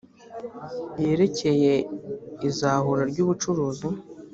[1.01, 1.73] yerekeye
[2.49, 3.87] izahura ry ubucuruzi